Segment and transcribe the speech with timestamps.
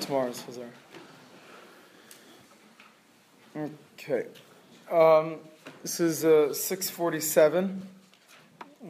[0.00, 0.68] Tomorrow's Chazar.
[3.94, 4.26] Okay.
[4.90, 5.36] Um,
[5.82, 7.82] this is uh, 647.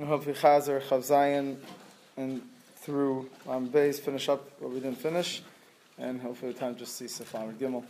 [0.04, 1.56] Hopefully Chazar, Chavzayan,
[2.16, 2.42] and
[2.76, 5.42] through um, Bays finish up what we didn't finish.
[5.98, 7.84] And hopefully the time just sees Safam Gimel.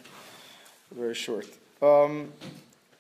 [0.93, 1.47] Very short.
[1.81, 2.33] Um,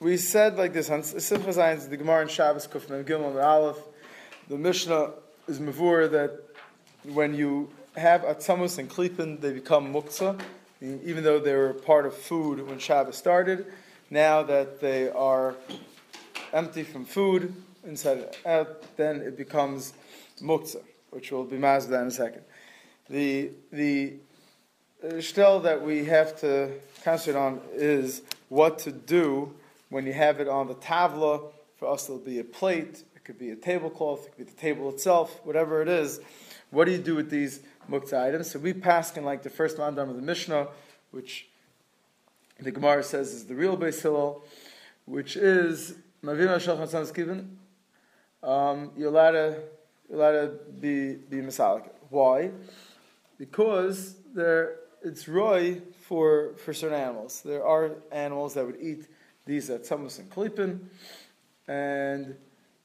[0.00, 3.38] we said like this on Simcha Zion's the Gemara and Shabbos Kuf Mem Gimel and
[3.38, 3.76] Aleph.
[4.48, 5.10] The Mishnah
[5.46, 6.40] is mavur that
[7.12, 10.40] when you have atzamus and klipin, they become muktzah,
[10.80, 13.66] even though they were part of food when Shabbos started.
[14.08, 15.54] Now that they are
[16.54, 19.92] empty from food inside out, then it becomes
[20.40, 22.42] muktzah, which will be mazda in a second.
[23.10, 24.14] The the
[25.04, 26.70] uh, shtel that we have to
[27.04, 29.54] concentrate on is what to do
[29.90, 31.52] when you have it on the tavla.
[31.76, 34.58] For us, it'll be a plate, it could be a tablecloth, it could be the
[34.58, 36.20] table itself, whatever it is.
[36.70, 37.60] What do you do with these
[37.90, 38.50] mukta items?
[38.50, 40.68] So we pass in like the first mandam of the Mishnah,
[41.10, 41.48] which
[42.58, 44.44] the Gemara says is the real base hillel,
[45.06, 47.58] which is Mavina Shulchan given.
[48.42, 49.62] Um, you're allowed to
[50.08, 51.88] you're allowed to be be misalik.
[52.08, 52.50] Why?
[53.38, 57.42] Because there it's roy for for certain animals.
[57.42, 59.08] There are animals that would eat
[59.50, 60.78] these at Samus and Klipin,
[61.66, 62.36] and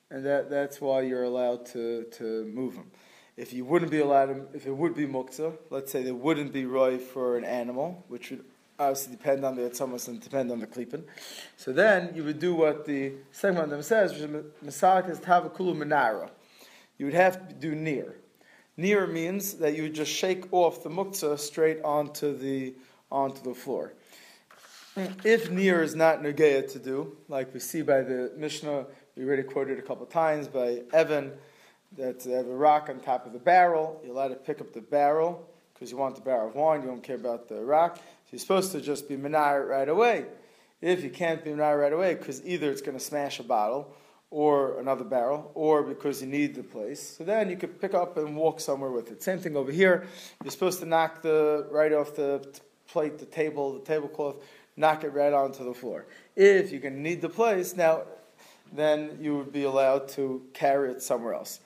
[0.09, 2.89] and that that's why you're allowed to to move them.
[3.37, 6.51] If you wouldn't be allowed to, if it would be muktzah, let's say there wouldn't
[6.51, 8.43] be roy for an animal, which would
[8.79, 11.03] obviously depend on the Atzamas and depend on the Klipin.
[11.55, 14.29] So then you would do what the second them says, which is
[14.65, 16.29] Masak is Tavakulu Menara.
[16.97, 18.15] You would have to do near.
[18.77, 22.73] Near means that you would just shake off the muktzah straight onto the
[23.11, 23.93] onto the floor.
[24.95, 28.85] If near is not negeya to do, like we see by the Mishnah,
[29.17, 31.33] we already quoted a couple times by Evan,
[31.97, 33.99] that they have a rock on top of the barrel.
[34.03, 36.81] You're allowed to pick up the barrel because you want the barrel of wine.
[36.81, 37.97] You don't care about the rock.
[37.97, 38.01] So
[38.31, 40.27] you're supposed to just be menar right away.
[40.81, 43.93] If you can't be menar right away, because either it's going to smash a bottle
[44.31, 47.17] or another barrel, or because you need the place.
[47.17, 49.21] So then you could pick up and walk somewhere with it.
[49.21, 50.07] Same thing over here.
[50.43, 52.45] You're supposed to knock the right off the
[52.87, 54.37] plate, the table, the tablecloth,
[54.77, 56.05] knock it right onto the floor.
[56.35, 58.03] If you can need the place, now
[58.73, 61.59] then you would be allowed to carry it somewhere else.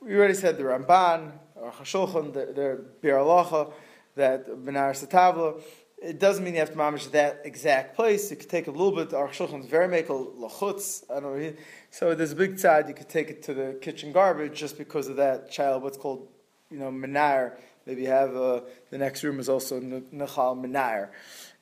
[0.00, 3.72] We already said the Ramban, or Chashulchan, the, Biur Halacha,
[4.16, 5.60] that Benar Satavla,
[6.04, 8.30] it doesn't mean you have to mamish that exact place.
[8.30, 9.14] You could take a little bit.
[9.14, 11.04] Our shulchan is very mekel lachutz.
[11.10, 11.52] I don't know.
[11.90, 12.88] So there's a big side.
[12.88, 15.82] You could take it to the kitchen garbage just because of that child.
[15.82, 16.28] What's called,
[16.70, 17.52] you know, menar.
[17.86, 21.08] Maybe you have uh, the next room is also nechal menar.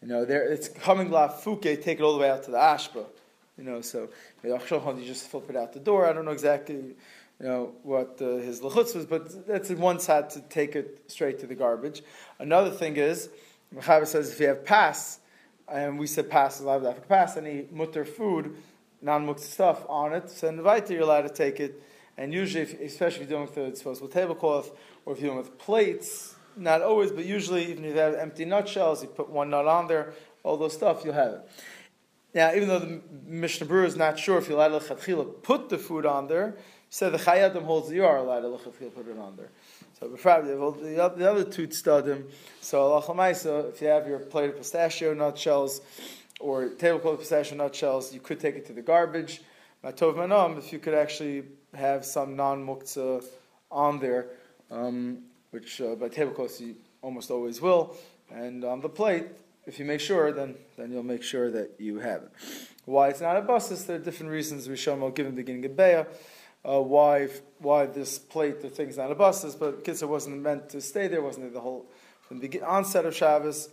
[0.02, 1.82] You know, there it's coming la fuke.
[1.82, 3.06] Take it all the way out to the ashba.
[3.56, 4.08] You know, so
[4.42, 6.06] you just flip it out the door.
[6.06, 6.96] I don't know exactly, you
[7.40, 11.46] know, what uh, his lechutz was, but that's one side to take it straight to
[11.46, 12.02] the garbage.
[12.38, 13.28] Another thing is,
[13.74, 15.20] Mechaber says if you have pass,
[15.68, 18.56] and we said pass a lot of pass, any mutter food,
[19.02, 21.80] non-mukta stuff on it, so in the Vita you're allowed to take it.
[22.16, 24.72] And usually, if, especially if you're dealing with a disposable tablecloth,
[25.04, 28.44] or if you're dealing with plates, not always, but usually, even if you have empty
[28.44, 31.50] nutshells, you put one nut on there, all those stuff, you'll have it.
[32.34, 35.78] Now, even though the Mishnah Berurah is not sure if you're allowed to put the
[35.78, 36.56] food on there,
[36.88, 39.48] said so the Chayadim holds you are allowed to put it on there.
[39.98, 42.30] So the other two tzadim.
[42.60, 42.98] So
[43.68, 45.80] if you have your plate of pistachio nutshells
[46.40, 49.42] or tablecloth of pistachio nutshells, you could take it to the garbage.
[49.84, 53.24] Matov manom, if you could actually have some non muktzah
[53.70, 54.26] on there,
[54.70, 57.96] um, which uh, by tablecloth you almost always will,
[58.30, 59.26] and on the plate,
[59.66, 62.30] if you make sure, then then you'll make sure that you have it.
[62.84, 63.84] Why it's not a basis?
[63.84, 66.06] There are different reasons we show them given beginning of Beah
[66.64, 70.80] uh, why why this plate, the thing's not a buses, but kids wasn't meant to
[70.80, 71.86] stay there, wasn't it the whole
[72.22, 73.68] from the onset of Shabbos.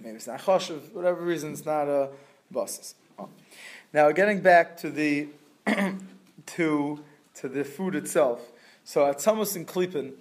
[0.00, 2.10] Maybe it's not choshev, whatever reason, it's not a
[2.50, 2.94] buses.
[3.18, 3.28] Oh.
[3.92, 5.28] Now, getting back to the
[6.46, 8.40] to to the food itself.
[8.84, 10.14] So at Samos and Klipin,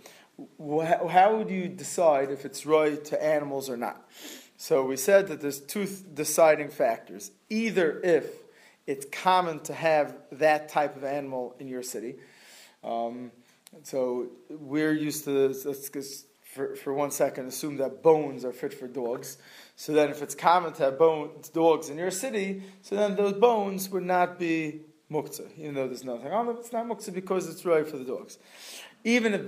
[0.59, 4.09] how would you decide if it's right to animals or not?
[4.57, 7.31] So we said that there's two deciding factors.
[7.49, 8.25] Either if
[8.87, 12.15] it's common to have that type of animal in your city.
[12.83, 13.31] Um,
[13.83, 18.73] so we're used to this, let's for, for one second assume that bones are fit
[18.73, 19.37] for dogs.
[19.75, 23.33] So then if it's common to have bones, dogs in your city, so then those
[23.33, 26.57] bones would not be muktzah, even though there's nothing on them.
[26.59, 28.37] It's not muktzah because it's right for the dogs.
[29.03, 29.41] Even if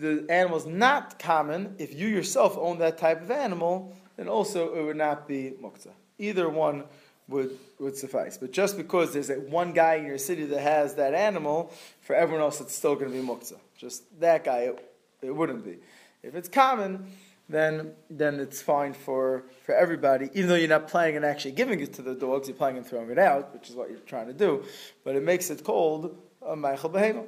[0.00, 4.74] the animal is not common, if you yourself own that type of animal, then also
[4.74, 5.92] it would not be muktzah.
[6.18, 6.84] Either one
[7.28, 8.38] would, would suffice.
[8.38, 12.14] But just because there's that one guy in your city that has that animal, for
[12.16, 13.58] everyone else it's still going to be muktzah.
[13.76, 14.92] Just that guy, it,
[15.22, 15.76] it wouldn't be.
[16.22, 17.06] If it's common,
[17.48, 21.80] then then it's fine for, for everybody, even though you're not planning on actually giving
[21.80, 24.26] it to the dogs, you're planning on throwing it out, which is what you're trying
[24.26, 24.64] to do.
[25.04, 27.26] But it makes it called a uh, Meichel Behema.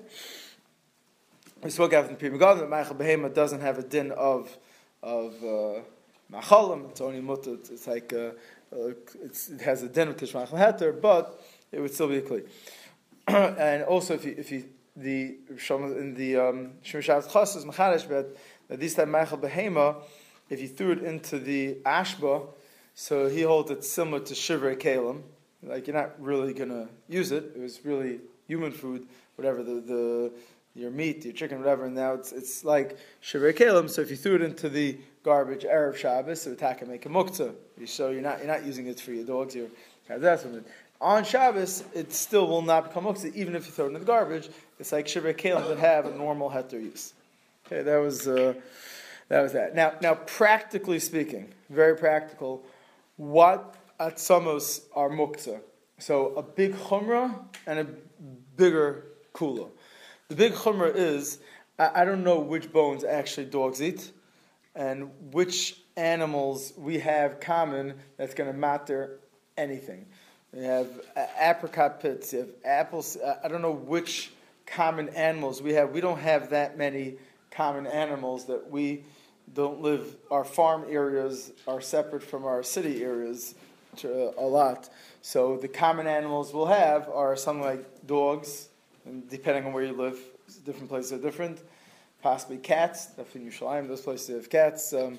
[1.63, 4.57] We spoke after the Pri Megadim that Meichel Behema doesn't have a din of
[5.01, 5.81] of uh,
[6.33, 8.31] Machalim, it's only mutter, it's, like uh,
[8.73, 12.23] uh, it's, it has a din of Kishmachal Heter, but it would still be a
[12.23, 12.49] Kli.
[13.29, 14.65] and also, if you, if you
[14.97, 15.37] the
[15.71, 18.37] in the um, Shemishat Chasas Machadish, but
[18.81, 20.03] this time Michael Behema,
[20.51, 22.49] if you threw it into the ashba,
[22.95, 25.23] so he holds it similar to Shivrei Kalim.
[25.63, 27.53] Like you're not really gonna use it.
[27.55, 28.19] It was really
[28.49, 29.07] human food,
[29.37, 30.33] whatever the, the
[30.75, 31.85] your meat, your chicken, whatever.
[31.85, 33.89] And now it's it's like Shivrei Kalim.
[33.89, 37.09] So if you threw it into the garbage erev Shabbos, so attack and make a
[37.09, 37.55] muktzah.
[37.87, 39.57] So you're not you're not using it for your dogs.
[40.09, 40.47] That's.
[41.01, 44.01] On Shabbos, it still will not become muktzah, even if you throw it in the
[44.01, 44.49] garbage.
[44.79, 47.13] It's like Shivrei Kalim that have a normal heter use.
[47.67, 48.55] Okay, that was uh,
[49.29, 49.75] that was that.
[49.75, 52.63] Now, now, practically speaking, very practical,
[53.17, 55.61] what atzamos are muktzah?
[55.99, 57.35] So a big chumrah
[57.67, 57.87] and a
[58.57, 59.05] bigger
[59.35, 59.71] kula.
[60.29, 61.39] The big chumrah is
[61.79, 64.11] I, I don't know which bones actually dogs eat,
[64.75, 69.21] and which animals we have common that's going to matter
[69.57, 70.07] anything.
[70.53, 72.33] We have uh, apricot pits.
[72.33, 73.17] You have apples.
[73.17, 74.33] Uh, I don't know which
[74.67, 75.91] common animals we have.
[75.91, 77.17] We don't have that many
[77.51, 79.05] common animals that we
[79.55, 83.55] don't live, our farm areas are separate from our city areas
[83.97, 84.89] to, a lot.
[85.21, 88.69] So the common animals we'll have are something like dogs,
[89.05, 90.19] and depending on where you live,
[90.65, 91.61] different places are different.
[92.23, 94.93] Possibly cats, definitely in Yerushalayim, those places have cats.
[94.93, 95.19] Um,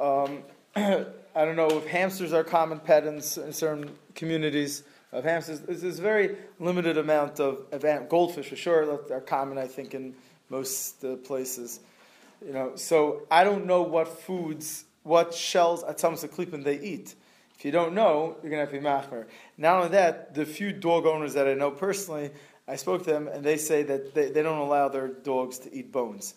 [0.00, 0.42] um,
[0.76, 4.82] I don't know if hamsters are common pet in, in certain communities
[5.12, 5.60] of hamsters.
[5.60, 7.66] There's a very limited amount of,
[8.08, 10.14] goldfish for sure that are common, I think, in
[10.50, 11.80] most uh, places.
[12.44, 17.14] You know, so I don't know what foods, what shells at some Samsa they eat.
[17.58, 19.26] If you don't know, you're going to have to be machmer.
[19.56, 22.30] Not only that, the few dog owners that I know personally,
[22.68, 25.74] I spoke to them and they say that they, they don't allow their dogs to
[25.74, 26.34] eat bones.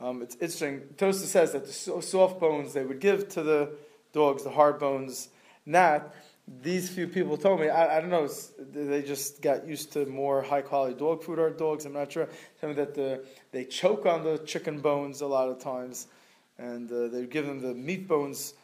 [0.00, 0.82] Um, it's interesting.
[0.96, 3.72] Tosa says that the soft bones they would give to the
[4.12, 5.28] dogs, the hard bones,
[5.66, 6.14] not
[6.62, 8.28] these few people told me, I, I, don't know,
[8.72, 12.28] they just got used to more high quality dog food or dogs, I'm not sure.
[12.60, 16.08] Tell me that the, they choke on the chicken bones a lot of times,
[16.58, 18.54] and uh, they give them the meat bones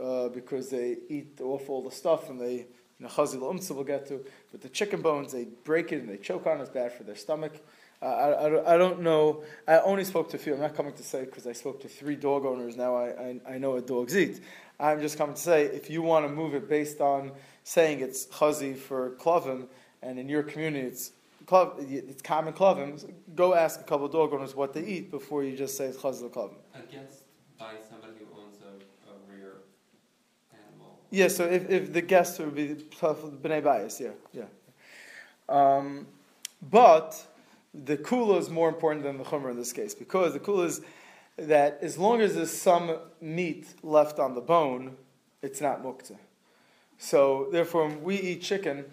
[0.00, 2.66] uh, because they eat off all the stuff and they,
[3.00, 6.08] you know, chazil umtza will get to, but the chicken bones, they break it and
[6.08, 7.54] they choke on it, it's bad for their stomach.
[8.02, 9.42] Uh, I, I, I, don't know.
[9.66, 10.54] I only spoke to a few.
[10.54, 12.76] I'm not coming to say because I spoke to three dog owners.
[12.76, 14.40] Now I, I, I know what dogs eat.
[14.78, 17.32] I'm just coming to say if you want to move it based on
[17.64, 19.66] saying it's chazi for klovim,
[20.02, 21.12] and in your community it's
[21.52, 25.56] it's common klovim, go ask a couple of dog owners what they eat before you
[25.56, 26.54] just say it's chazi klovim.
[26.74, 27.24] Against
[27.90, 29.56] somebody who owns a, a rear
[30.52, 30.99] animal.
[31.10, 34.44] Yeah, so if, if the guest would be bnei bias, yeah, yeah.
[35.48, 36.06] Um,
[36.70, 37.20] but
[37.74, 40.80] the kula is more important than the chumrah in this case because the kula is
[41.36, 44.96] that as long as there's some meat left on the bone,
[45.42, 46.16] it's not mukta.
[46.98, 48.84] So therefore, we eat chicken,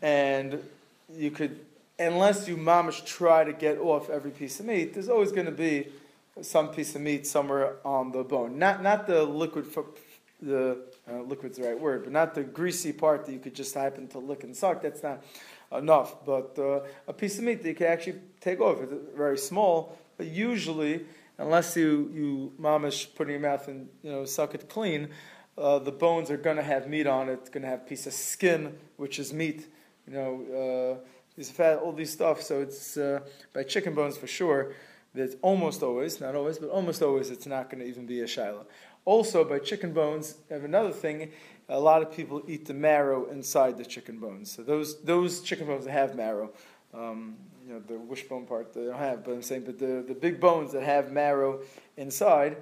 [0.00, 0.62] and
[1.14, 1.60] you could,
[1.98, 5.52] unless you mamish try to get off every piece of meat, there's always going to
[5.52, 5.88] be
[6.40, 8.58] some piece of meat somewhere on the bone.
[8.58, 9.66] Not not the liquid,
[10.42, 10.78] the
[11.10, 14.08] uh, liquid's the right word, but not the greasy part that you could just happen
[14.08, 14.82] to lick and suck.
[14.82, 15.22] That's not
[15.72, 16.24] enough.
[16.24, 18.78] But uh, a piece of meat that you can actually take off.
[18.80, 21.04] It's very small, but usually
[21.40, 25.08] unless you, you mamish put in your mouth and you know suck it clean,
[25.58, 27.34] uh, the bones are going to have meat on it.
[27.34, 29.66] It's going to have a piece of skin, which is meat.
[30.06, 31.00] You know,
[31.38, 32.42] uh, fat, all these stuff.
[32.42, 33.20] So it's uh,
[33.52, 34.74] by chicken bones for sure.
[35.12, 38.28] That almost always, not always, but almost always, it's not going to even be a
[38.28, 38.64] shiloh.
[39.04, 41.30] Also, by chicken bones, have another thing.
[41.68, 44.50] A lot of people eat the marrow inside the chicken bones.
[44.50, 46.50] So those those chicken bones that have marrow.
[46.92, 50.14] Um, you know, the wishbone part they don't have, but I'm saying, but the, the
[50.14, 51.60] big bones that have marrow
[51.96, 52.56] inside,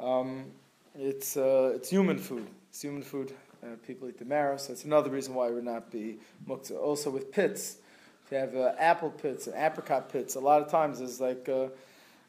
[0.00, 0.46] um,
[0.94, 2.46] it's, uh, it's human food.
[2.70, 3.34] It's human food.
[3.62, 6.78] Uh, people eat the marrow, so it's another reason why it would not be muktzah.
[6.78, 7.76] Also with pits,
[8.24, 11.46] if you have uh, apple pits and apricot pits, a lot of times there's like,
[11.48, 11.66] uh,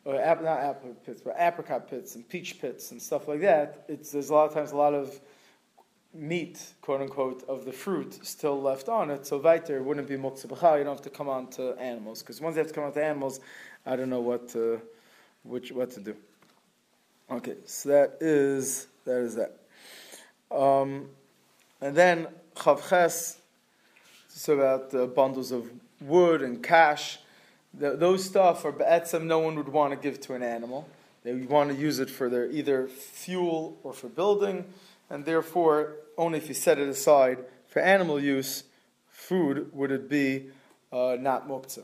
[0.05, 3.83] or ap- not apple pits, but apricot pits and peach pits and stuff like that.
[3.89, 5.19] It's, there's a lot of times a lot of
[6.13, 9.25] meat, quote unquote, of the fruit still left on it.
[9.25, 10.77] So weiter wouldn't be muktzah b'chal.
[10.77, 12.93] You don't have to come on to animals because once you have to come on
[12.93, 13.39] to animals,
[13.85, 14.79] I don't know what to,
[15.43, 16.15] which what to do.
[17.31, 19.57] Okay, so that is that is that.
[20.55, 21.09] Um,
[21.81, 23.37] and then Chavches,
[24.27, 25.69] it's about uh, bundles of
[25.99, 27.17] wood and cash.
[27.77, 30.87] The, those stuff are be'etzem no one would want to give to an animal.
[31.23, 34.65] They would want to use it for their either fuel or for building,
[35.09, 38.63] and therefore, only if you set it aside for animal use,
[39.09, 40.47] food would it be
[40.91, 41.83] uh, not muktzah.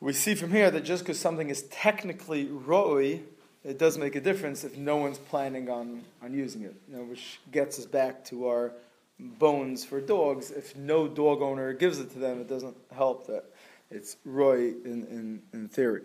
[0.00, 3.20] We see from here that just because something is technically roi,
[3.64, 7.02] it does make a difference if no one's planning on, on using it, you know,
[7.02, 8.72] which gets us back to our
[9.18, 10.52] bones for dogs.
[10.52, 13.44] If no dog owner gives it to them, it doesn't help that
[13.90, 16.02] it's Roy in, in, in theory.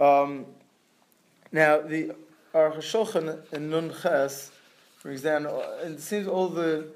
[0.00, 0.46] Um,
[1.52, 2.12] now, the
[2.54, 4.50] Aruch in Nun Ches,
[4.98, 6.88] for example, and it seems all the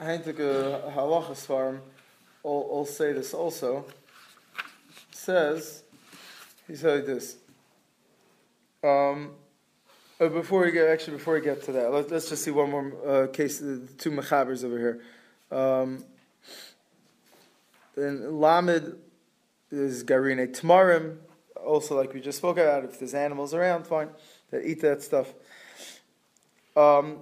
[0.00, 1.80] Heintige Halachas farm
[2.42, 3.84] all, all say this also,
[5.10, 5.82] says,
[6.66, 7.36] he said this.
[8.82, 9.32] Um,
[10.20, 12.70] uh, before we get, actually, before we get to that, let, us just see one
[12.70, 15.00] more uh, case, the two machabers over here.
[15.50, 16.04] Um,
[17.98, 18.96] then Lamed
[19.70, 21.18] is Garine Tmarim,
[21.64, 24.08] also like we just spoke about, if there's animals around, fine,
[24.50, 25.34] that eat that stuff.
[26.76, 27.18] Um,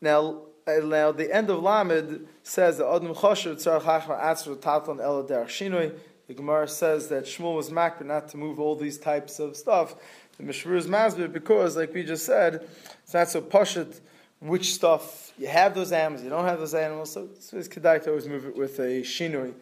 [0.00, 5.00] now, uh, now the end of Lamed says that Adam Chosher Tzar Chachma Atzra Tatan
[5.00, 5.94] El Shinoi.
[6.28, 9.96] The Gemara says that Shmuel was makbid not to move all these types of stuff.
[10.38, 12.68] The Mishmur is masbid because, like we just said,
[13.02, 14.00] it's not so pashut
[14.40, 17.12] which stuff you have those animals, you don't have those animals.
[17.12, 19.54] So it's kedai to always move it with a shinui,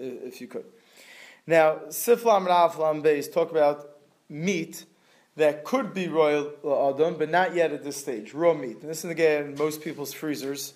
[0.00, 0.64] Uh, if you could.
[1.46, 3.90] Now, Siflam Alflam Beis talk about
[4.28, 4.84] meat
[5.36, 8.34] that could be royal uh, adam, but not yet at this stage.
[8.34, 8.80] Raw meat.
[8.80, 10.74] And this is again most people's freezers.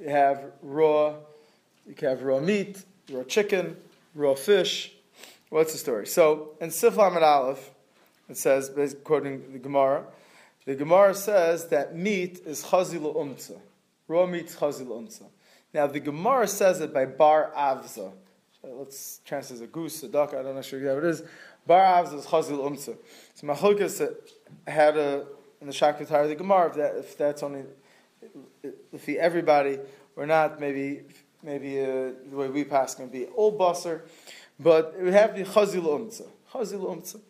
[0.00, 1.14] You have raw,
[1.86, 3.76] you can have raw meat, raw chicken,
[4.14, 4.92] raw fish.
[5.50, 6.06] What's the story?
[6.06, 7.70] So in Siflam and Aleph,
[8.28, 8.70] it says,
[9.04, 10.04] quoting the Gemara,
[10.64, 13.58] the Gemara says that meat is chazil umtza.
[14.08, 15.24] Raw meat is chazil umtza.
[15.74, 18.12] Now the Gemara says it by bar avza.
[18.64, 21.22] Let's translate as a goose, a duck, I don't know sure how it is.
[21.66, 22.96] Bar avza is chazil umtza.
[23.34, 24.14] So Machokas
[24.66, 25.26] had a
[25.60, 27.62] in the Shakatar the Gemara if, that, if that's only
[28.92, 29.78] if he, everybody
[30.16, 31.02] or not maybe
[31.42, 34.02] maybe uh, the way we pass can be old basar,
[34.60, 36.26] but it would have to be chazil umtza.
[36.52, 37.20] Chazil umtza.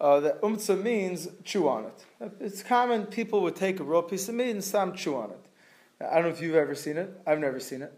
[0.00, 2.32] Uh, that umtza means chew on it.
[2.40, 6.04] It's common people would take a raw piece of meat and some chew on it.
[6.04, 7.10] I don't know if you've ever seen it.
[7.26, 7.92] I've never seen it.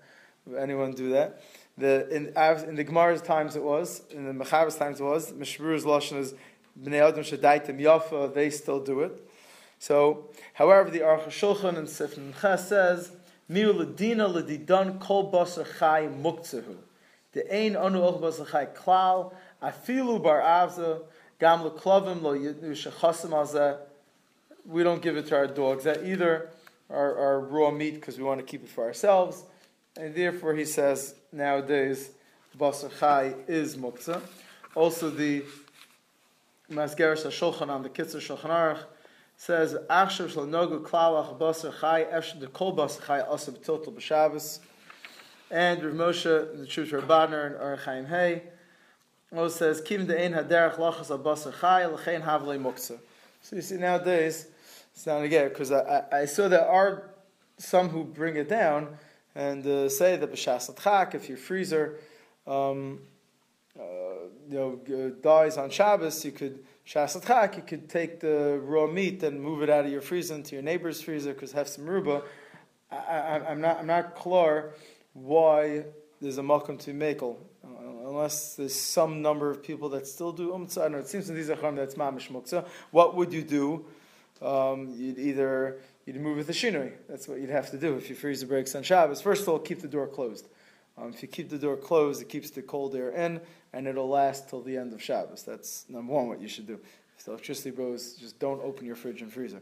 [0.57, 1.43] Anyone do that?
[1.79, 2.27] The, in,
[2.69, 6.35] in the Gemara's times it was, in the Mechaber's times it was, Mishbur's Lashon is
[6.81, 9.25] Bnei Adam Shadaitim Yafa, they still do it.
[9.79, 13.13] So, however, the Aruch HaShulchan and Sifn Ches says,
[13.49, 16.77] Miu ledina ledidan kol basar chai muktzehu.
[17.33, 19.33] The ein anu och basar chai klal,
[19.63, 21.03] afilu bar avza,
[21.39, 23.79] gam leklovim lo shechasim azeh.
[24.67, 25.85] We don't give it to our dogs.
[25.85, 26.51] That either
[26.91, 29.45] our, our raw meat because we want to keep it for ourselves,
[29.97, 32.11] and therefore he says nowadays
[32.59, 34.21] basar chai is muktzah.
[34.75, 35.45] Also the
[36.71, 38.85] Masgeres HaShulchan on the Kitzur Shulchan Aruch
[39.39, 44.59] says Achshav Shal Nogu Klalach Basar Chai Efsh the Kol Basar Chai Asab Total B'Shabbos
[45.51, 48.43] and Rav Moshe the Truth Rabbaner and Or Chaim Hey
[49.35, 52.99] also says Kim the Ein Haderach Lachas Al Basar Chai L'Chein Havlei Muksa
[53.41, 54.49] so you see nowadays
[54.93, 57.11] it's not again because I, I, I, saw there are
[57.57, 58.99] some who bring it down
[59.39, 62.01] and uh, say that B'Shas Chak if your freezer
[62.47, 63.01] um,
[63.79, 63.83] uh,
[64.51, 69.43] you know dies on Shabbos you could Shasatchak, you could take the raw meat and
[69.43, 72.23] move it out of your freezer into your neighbor's freezer because have some ruba.
[72.91, 74.73] I, am not, I'm not clear
[75.13, 75.85] why
[76.23, 80.53] there's a malkum to makel, uh, unless there's some number of people that still do
[80.53, 80.79] umtza.
[80.79, 82.67] I don't know, it seems in these achram that's mamish muktzah.
[82.91, 83.85] What would you do?
[84.41, 86.93] Um, you'd either you'd move with the shinui.
[87.07, 89.21] That's what you'd have to do if you freeze the brakes on Shabbos.
[89.21, 90.49] First of all, keep the door closed.
[90.97, 93.43] Um, if you keep the door closed, it keeps the cold air in
[93.75, 95.43] and it'll last till the end of Shabbos.
[95.43, 96.81] That's number one, what you should do.
[97.19, 99.61] If the electricity goes, just don't open your fridge and freezer.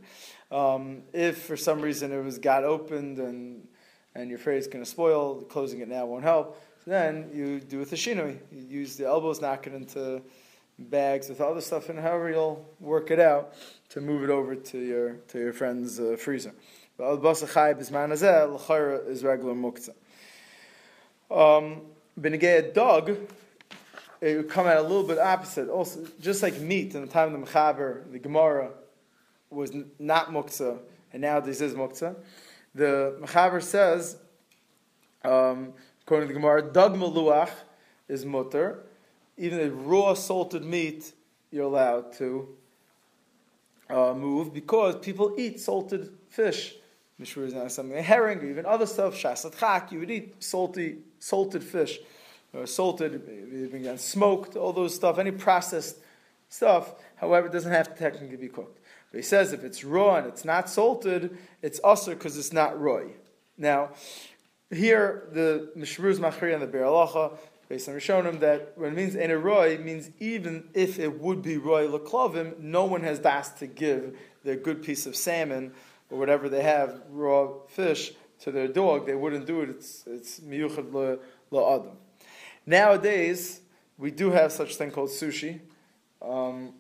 [0.53, 3.67] Um, if for some reason it was got opened and
[4.15, 6.63] and you're afraid it's going to spoil, closing it now won't help.
[6.85, 8.39] So then you do with the shinoi.
[8.53, 10.23] You use the elbows, knock it into
[10.79, 13.55] bags with other stuff, and however you'll work it out
[13.91, 16.53] to move it over to your to your friend's uh, freezer.
[16.97, 19.95] But al basa is manazel, kharah is regular muktzah.
[21.31, 21.83] Um,
[22.23, 23.17] a dog
[24.21, 25.69] it would come out a little bit opposite.
[25.69, 28.71] Also, just like meat in the time of the Mechaber, the Gemara
[29.51, 30.79] was not muktzah,
[31.13, 32.17] and now this is muktzah.
[32.75, 34.17] The Mechaber says,
[35.25, 37.51] um, according to the Gemara, dog maluach
[38.09, 38.86] is mutter.
[39.39, 41.13] Even a raw salted meat,
[41.51, 42.49] you're allowed to
[43.91, 46.75] uh, move because people eat salted fish.
[47.21, 49.15] mishmur is not something like herring or even other stuff.
[49.15, 51.99] Shasat chak, you would eat salty, salted fish,
[52.53, 55.99] or salted, even smoked, all those stuff, any processed
[56.49, 56.95] stuff.
[57.17, 58.81] However, it doesn't have to technically be cooked.
[59.11, 62.81] But he says if it's raw and it's not salted, it's usr because it's not
[62.81, 63.13] roy.
[63.57, 63.91] Now,
[64.71, 67.37] here the Mishmur's Machri and the Biur Halacha,
[67.69, 71.87] based on Rishonim, that when it means roy, means even if it would be roy
[71.87, 75.73] leklavim, no one has asked to give their good piece of salmon
[76.11, 79.07] or whatever they have, raw fish, to their dog.
[79.07, 79.71] They wouldn't do it.
[79.71, 81.19] It's it's miyuchad
[81.53, 81.93] la'adam.
[82.67, 83.61] Nowadays,
[83.99, 85.61] we do have such thing called sushi,
[86.23, 86.73] um,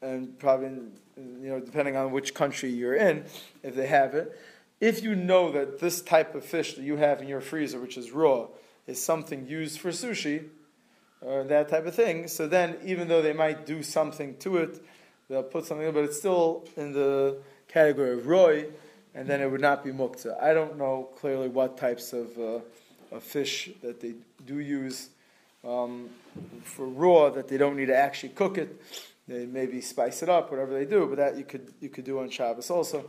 [0.00, 0.68] and probably
[1.16, 3.24] you know depending on which country you're in,
[3.62, 4.38] if they have it.
[4.84, 7.96] If you know that this type of fish that you have in your freezer, which
[7.96, 8.48] is raw,
[8.86, 10.48] is something used for sushi,
[11.22, 14.84] or that type of thing, so then even though they might do something to it,
[15.30, 18.66] they'll put something, in, but it's still in the category of roy,
[19.14, 20.38] and then it would not be mukta.
[20.38, 22.60] I don't know clearly what types of, uh,
[23.10, 24.12] of fish that they
[24.44, 25.08] do use
[25.66, 26.10] um,
[26.62, 28.82] for raw that they don't need to actually cook it.
[29.26, 32.18] They maybe spice it up, whatever they do, but that you could you could do
[32.18, 33.06] on Shabbos also.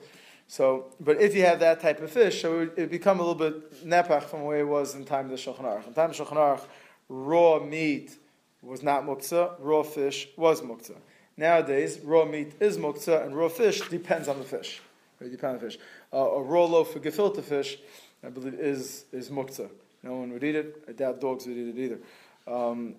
[0.47, 3.35] So, but if you have that type of fish, so it would become a little
[3.35, 5.87] bit nepach from the way it was in time of the Shulchan Aruch.
[5.87, 6.61] In time of Shulchan Aruch,
[7.09, 8.15] raw meat
[8.61, 10.97] was not muktzah, raw fish was muktzah.
[11.37, 14.81] Nowadays, raw meat is muktzah, and raw fish depends on the fish.
[15.19, 15.79] It depends on the fish.
[16.13, 17.77] Uh, a raw loaf of gefilte fish,
[18.23, 19.69] I believe, is is muktzah.
[20.03, 20.83] No one would eat it.
[20.87, 21.99] I doubt dogs would eat it either.
[22.47, 22.95] Um,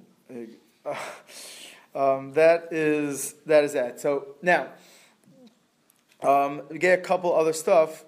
[1.95, 4.01] um, that is that is that.
[4.01, 4.69] So now,
[6.27, 8.05] um, get a couple other stuff.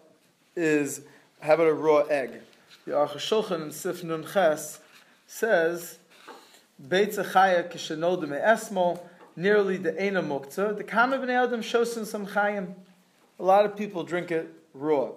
[0.57, 1.03] Is
[1.41, 2.33] how about a raw egg?
[2.85, 4.81] The Aruch Shulchan in Sif Nun Ches
[5.27, 5.99] says,
[6.83, 9.01] "Beitza chaya kishenolde esmol
[9.37, 10.77] nearly the ena mukta.
[10.77, 12.75] The kama b'nei adam shows some chayim.
[13.39, 15.11] A lot of people drink it raw.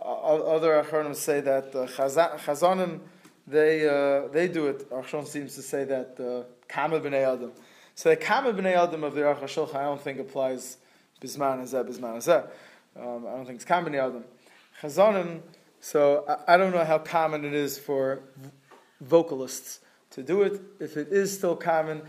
[0.00, 3.00] Uh, other achronim say that uh, chazanim
[3.46, 4.88] they uh, they do it.
[4.90, 7.52] Arshon seems to say that uh, kama b'nei adam.
[7.94, 10.78] So the kama b'nei adam of the Aruch Shulchan I don't think applies
[11.20, 12.46] bisman azeh bisman azeh.
[12.96, 14.24] Um, I don't think it's common adam.
[14.82, 15.40] Chazanim.
[15.80, 18.20] So I, I, don't know how common it is for
[19.00, 19.80] vocalists
[20.10, 20.60] to do it.
[20.78, 22.02] If it is still common,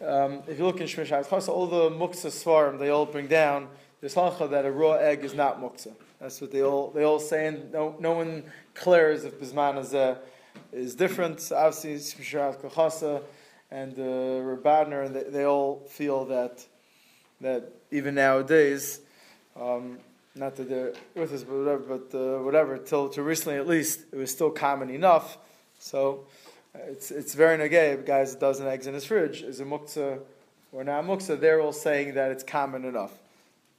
[0.00, 3.68] um, if you look in Shmish all the muktzah svarim they all bring down
[4.00, 5.94] this halacha that a raw egg is not muktzah.
[6.20, 10.18] That's what they all they all say, and no, no one clears if bisman azeh
[10.72, 11.50] is different.
[11.54, 13.22] Obviously, Shmisharat Kochasa
[13.70, 16.64] and uh, Rabadner, and they, they, all feel that
[17.40, 19.00] that even nowadays,
[19.56, 19.98] um,
[20.34, 24.00] not that they're with us, but whatever, but uh, whatever, till to recently at least,
[24.12, 25.38] it was still common enough.
[25.78, 26.26] So
[26.74, 28.04] uh, it's it's very negay.
[28.04, 30.20] Guys, a dozen eggs in his fridge is a muktzah
[30.72, 31.40] or not muktzah.
[31.40, 33.12] They're all saying that it's common enough.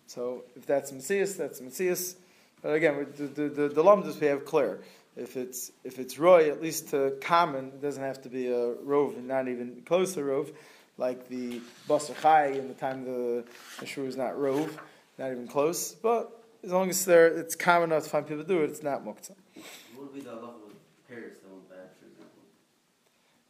[0.08, 2.16] So if that's Messias, that's Messias.
[2.62, 4.80] But again, the the, the, the lumdus we have clear
[5.20, 8.74] if it's if it's roy, at least to common, it doesn't have to be a
[8.84, 10.52] rove, not even close to rove,
[11.00, 13.46] like the basar chai in the time the
[13.86, 14.78] shrew is not rove,
[15.18, 15.94] not even close.
[15.94, 16.32] But
[16.64, 19.06] as long as there, it's common enough to find people to do it, it's not
[19.06, 19.32] muktzah.
[19.96, 22.42] What would be the halacha with pears that went bad, for example?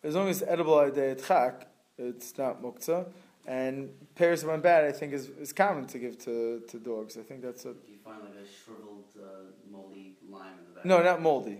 [0.03, 3.07] As long as edible idea chak, it's not muktzah.
[3.47, 7.17] And pears that went bad, I think, is, is common to give to, to dogs.
[7.17, 7.73] I think that's a.
[7.73, 10.85] Do you find like a shriveled, uh, moldy lime in the back?
[10.85, 11.57] No, not moldy.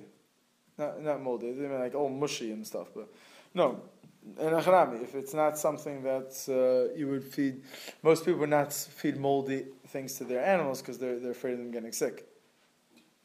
[0.77, 1.49] Not, not moldy.
[1.49, 2.89] I mean like all mushy and stuff.
[2.95, 3.11] But
[3.55, 3.81] no,
[4.23, 7.61] in acharami, if it's not something that uh, you would feed,
[8.03, 11.59] most people would not feed moldy things to their animals because they're, they're afraid of
[11.59, 12.27] them getting sick.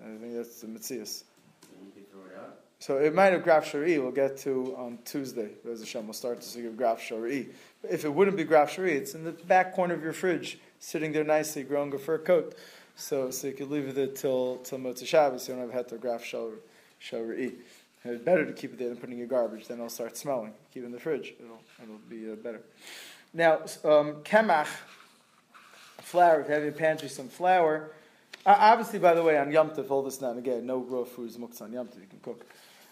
[0.01, 1.25] And I think that's the mitzias.
[2.81, 3.99] So it might have graf shari.
[3.99, 5.53] We'll get to on Tuesday.
[5.71, 7.49] As Hashem will start to see graf shari.
[7.89, 11.11] If it wouldn't be graf shari, it's in the back corner of your fridge, sitting
[11.13, 12.57] there nicely, growing a fur coat.
[12.95, 15.49] So so you could leave it there till till Motzei Shabbos.
[15.49, 17.53] You don't have to graf shari.
[18.07, 19.67] It's better to keep it there than putting your garbage.
[19.67, 20.53] Then it'll start smelling.
[20.73, 21.35] Keep it in the fridge.
[21.41, 22.61] It'll it'll be uh, better.
[23.33, 24.69] Now um, kemach
[26.03, 26.41] flour.
[26.41, 27.93] If you have in your pantry some flour.
[28.45, 31.39] Uh, obviously, by the way, on Yom Tov, all this now again, no raw foods
[31.39, 32.01] muktzah on Yom Tov.
[32.01, 32.45] You can cook.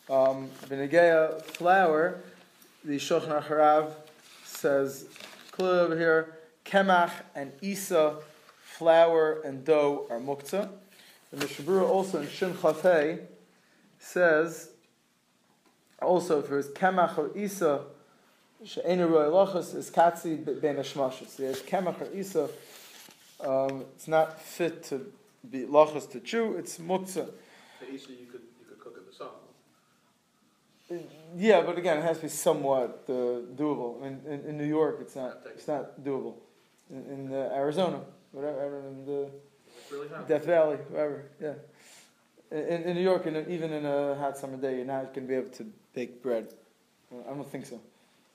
[0.08, 2.22] Um, flour,
[2.84, 3.92] the Shulchan Harav
[4.44, 5.08] says
[5.50, 8.16] clear over here, Kemach and Isa,
[8.62, 10.70] flour and dough are muktzah.
[11.30, 13.20] The Mishabura also in Shin Chafei
[13.98, 14.71] says,
[16.02, 17.84] also if it's Kemach or Isa,
[18.64, 20.82] She'enu Roy Lochus is Katzi Ben.
[20.84, 22.48] So there's Kemach or Isa,
[23.40, 25.12] um, it's not fit to
[25.48, 27.28] be Lochus to chew, it's muktzah.
[27.80, 28.42] The Isa you could
[28.78, 31.08] cook it in the sun.
[31.36, 33.12] yeah, but again, it has to be somewhat uh,
[33.56, 34.02] doable.
[34.02, 36.34] In, in, in, New York, it's not it's not doable.
[36.90, 39.30] In, in uh, Arizona, whatever, in the
[39.90, 41.54] really Death Valley, whatever, yeah.
[42.52, 45.28] in, in New York, in even in a hot summer day, you're not going to
[45.28, 46.52] be able to bake bread.
[47.12, 47.80] I don't think so.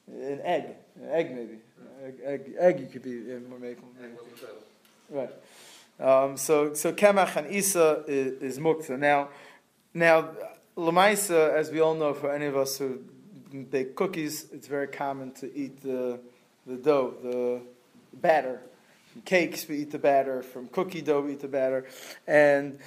[0.08, 0.66] An egg,
[1.02, 1.58] an egg maybe,
[2.06, 3.84] egg, egg, egg you could be more making.
[5.10, 5.32] Right.
[6.00, 8.98] Um, so so kemach and isa is, is mukta.
[8.98, 9.30] Now,
[9.94, 10.30] now
[10.78, 13.00] lamaisa, as we all know, for any of us who
[13.70, 16.20] bake cookies, it's very common to eat the
[16.66, 17.62] the dough, the
[18.14, 18.62] batter.
[19.12, 20.44] From cakes, we eat the batter.
[20.44, 21.86] From cookie dough, we eat the batter,
[22.28, 22.80] and.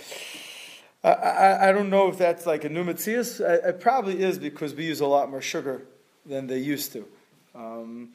[1.02, 2.86] I, I, I don't know if that's like a new.
[2.88, 5.86] It, probably is because we use a lot more sugar
[6.26, 7.06] than they used to.
[7.54, 8.10] Um,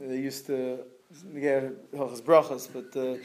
[0.00, 0.80] they used to
[1.34, 3.16] get brachas, but uh,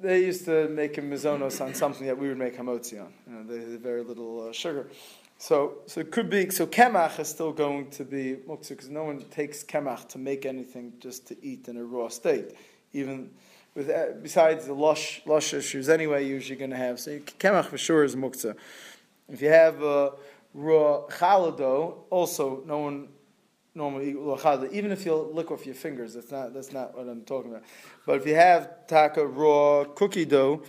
[0.00, 3.12] they used to make a mizonos on something that we would make hamotzi on.
[3.26, 4.88] You know, they very little uh, sugar.
[5.38, 6.48] So, so it could be.
[6.50, 10.46] So kemach is still going to be muktzah because no one takes kemach to make
[10.46, 12.54] anything just to eat in a raw state.
[12.94, 13.30] Even
[13.76, 16.98] with uh, besides the lush lush issues, anyway, you're usually going to have.
[16.98, 18.56] So kemach for sure is muktzah.
[19.28, 20.10] If you have uh,
[20.54, 23.08] raw challah also no one
[23.74, 24.16] normally.
[24.72, 27.64] Even if you lick off your fingers, that's not that's not what I'm talking about.
[28.06, 30.62] But if you have taka raw cookie dough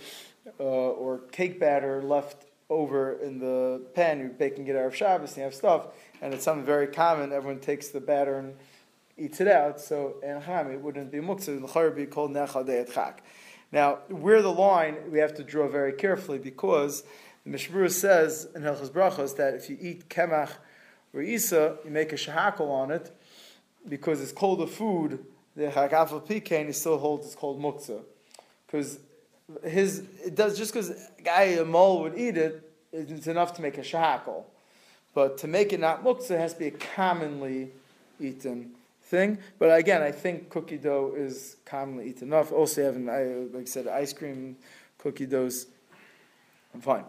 [0.60, 5.30] uh, or cake batter left over in the pan, you're baking it out of Shabbos,
[5.30, 5.86] and you have stuff,
[6.20, 7.32] and it's something very common.
[7.32, 8.54] Everyone takes the batter and
[9.18, 9.80] eats it out.
[9.80, 11.60] So in Ham, it wouldn't be muktzah.
[11.60, 13.22] The would be called nechadei chak.
[13.70, 17.02] Now, where the line we have to draw very carefully because
[17.44, 20.52] the Mishmur says in Hilchas Brachos that if you eat kemach
[21.12, 23.14] or isa, you make a shahakal on it
[23.88, 25.24] because it's called a food.
[25.54, 28.02] The hakafal pikain he still holds it's called muktzah
[28.66, 29.00] because
[29.64, 30.92] his it does just because
[31.24, 34.44] guy a mole would eat it, it's enough to make a shahakal.
[35.14, 37.70] But to make it not muktzah it has to be a commonly
[38.20, 38.72] eaten
[39.08, 39.38] thing.
[39.58, 42.52] But again, I think cookie dough is commonly eaten enough.
[42.52, 44.56] Also, having like I said, ice cream,
[44.98, 45.66] cookie doughs,
[46.74, 47.04] I'm fine.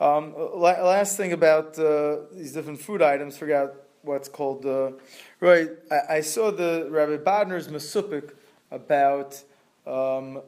[0.00, 4.66] Um, last thing about uh, these different food items, forgot what's called.
[4.66, 4.92] Uh,
[5.40, 8.32] right, I, I, saw the Rabbi Bodner's Masupik
[8.72, 9.40] about
[9.86, 10.42] um,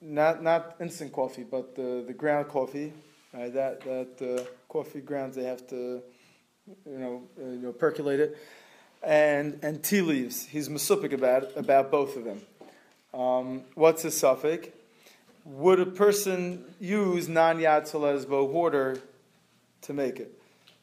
[0.00, 2.92] not not instant coffee, but the, the ground coffee.
[3.32, 6.00] Right, that that uh, coffee grounds they have to,
[6.86, 8.38] you know, uh, you know, percolate it,
[9.06, 10.44] and and tea leaves.
[10.44, 12.42] He's Masupik about about both of them.
[13.14, 14.68] Um, what's his suffix?
[15.46, 18.98] would a person use non yad water
[19.82, 20.32] to make it?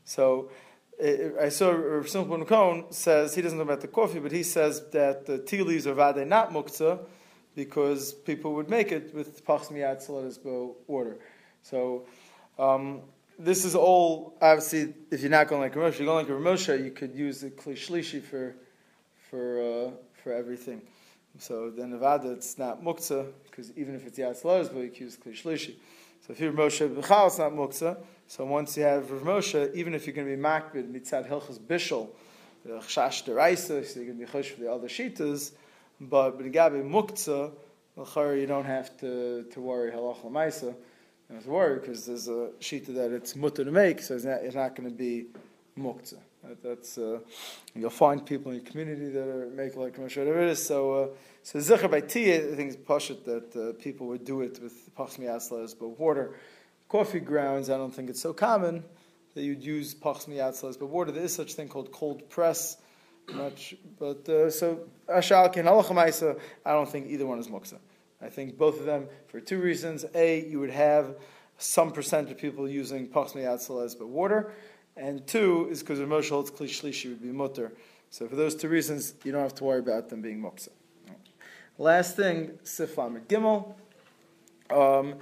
[0.05, 0.49] So
[1.41, 4.81] I saw Rav Simon Cohen says he doesn't know about the coffee, but he says
[4.91, 6.99] that the tea leaves are vade not muktzah
[7.55, 10.01] because people would make it with pachs miyad
[10.87, 11.17] water.
[11.61, 12.05] So
[12.57, 13.01] um,
[13.39, 16.91] this is all obviously if you're not going like Ramosha, you're going like Ramosha, you
[16.91, 18.55] could use the kli shlishi for
[19.29, 19.91] for uh,
[20.23, 20.81] for everything.
[21.39, 25.17] So then Nevada, it's not muktzah, because even if it's Yatz but you can use
[25.17, 25.73] Kli Shlishi.
[26.25, 27.97] So if you're Moshe B'chal, it's not muktzah.
[28.27, 32.09] So once you have Rav even if you're going to be makbid, mitzad hilchas bishul,
[32.65, 35.53] deraisa, so you're going to be chosh for the other shitas,
[35.99, 37.51] but b'nigabe muktzah,
[38.39, 40.75] you don't have to, to worry halach l'maisa.
[41.31, 44.41] Have to worry because there's a shita that it's mutter to make, so it's not,
[44.43, 45.25] it's not going to be
[45.77, 46.19] muktzah.
[46.61, 47.19] That's uh,
[47.73, 50.65] you'll find people in your community that are make like it is.
[50.65, 51.07] So, uh,
[51.41, 54.93] so zikr by tea, I think it's pashut that uh, people would do it with
[54.95, 56.35] pachmi aslas, but water,
[56.89, 57.69] coffee grounds.
[57.69, 58.83] I don't think it's so common
[59.35, 61.11] that you'd use pachmi aslas, but water.
[61.11, 62.77] There is such thing called cold press.
[63.33, 66.37] Much, but uh, so ashal halachamaisa.
[66.65, 67.77] I don't think either one is muksa.
[68.23, 70.05] I think both of them for two reasons.
[70.15, 71.15] A, you would have
[71.57, 74.51] some percent of people using pachmi aslas, but water
[74.95, 77.73] and two is because of Moshe holds Kli Shlishi would be mutter.
[78.09, 80.69] So for those two reasons, you don't have to worry about them being muksa.
[81.77, 83.73] Last thing, Sifam Gimel.
[84.69, 85.15] Um,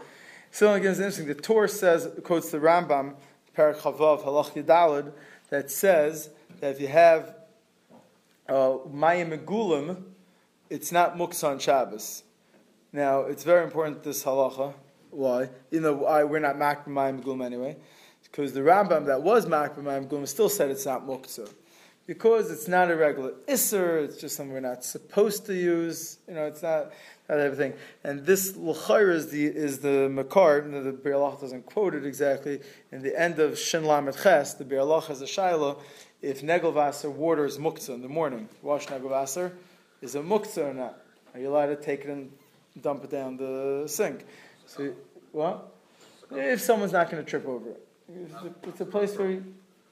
[0.52, 1.28] so again, it's interesting.
[1.28, 3.16] The Torah says, quotes the Rambam,
[3.58, 5.14] Parak Chavav Halach Yadalad,
[5.50, 7.36] that says that if you have
[8.50, 10.04] uh, Mayim Megulim,
[10.70, 12.24] it's not muksa on Shabbos.
[12.94, 14.74] Now, it's very important this halacha.
[15.12, 15.50] Why?
[15.70, 17.78] You know, I, we're not mak Mayim anyway.
[18.24, 21.52] Because the Rambam that was Makbam Gum still said it's not Muktzah.
[22.08, 26.18] Because it's not a regular Isser, it's just something we're not supposed to use.
[26.28, 26.92] You know, it's not
[27.28, 27.74] that type of thing.
[28.04, 32.06] And this L'chair is the, is the Makar, you know, the Biur doesn't quote it
[32.06, 32.62] exactly.
[32.92, 35.80] In the end of Shin Lamed Ches, the Biur has a Shaila,
[36.22, 39.52] if Negelvasser water is Muktzah in the morning, wash Negelvasser,
[40.02, 41.02] is it Muktzah or not?
[41.34, 42.32] Are you allowed to take it and
[42.80, 44.26] dump it down the sink?
[44.66, 44.94] So,
[45.32, 45.74] what?
[46.32, 47.88] If someone's not going to trip over it.
[48.64, 49.42] It's a place where he,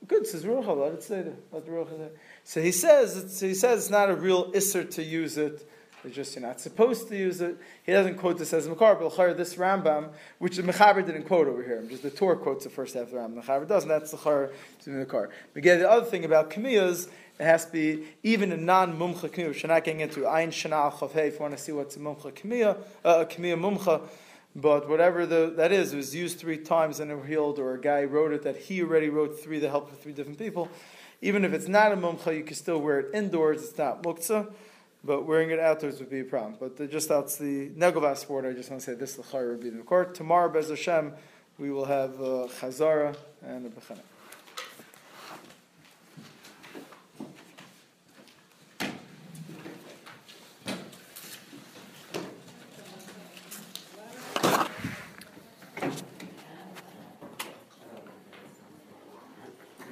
[0.08, 1.54] good says Ruach let it say that.
[1.54, 2.10] Let the Ruach
[2.44, 5.70] So he says it's, he says it's not a real isser to use it
[6.04, 7.58] It's just you're not supposed to use it.
[7.84, 11.62] He doesn't quote this as Makar, but this Rambam, which the Mechaber didn't quote over
[11.62, 11.84] here.
[11.90, 13.36] Just the Torah quotes the first half of the Rambam.
[13.36, 13.90] The Mechaber doesn't.
[13.90, 14.52] That's the Chayr
[14.84, 15.30] to Makar.
[15.54, 19.48] But again, the other thing about Kamiyas, it has to be even a non-mumcha Kamiyah,
[19.50, 22.00] which you're not getting into Ayin Shana Al if you want to see what's a
[22.00, 24.02] mumcha Kamiyah, uh, a Kamiyah mumcha.
[24.56, 27.80] But whatever the, that is, it was used three times and it healed, or a
[27.80, 30.70] guy wrote it that he already wrote three that helped three different people.
[31.22, 33.64] Even if it's not a mumcha, you can still wear it indoors.
[33.64, 34.52] It's not muktzah,
[35.04, 36.56] but wearing it outdoors would be a problem.
[36.60, 38.46] But the, just that's the negovas sport.
[38.46, 40.16] I just want to say this the would be the court.
[40.16, 41.14] Tomorrow, Bez Hashem,
[41.58, 44.02] we will have uh, chazara and a bechana.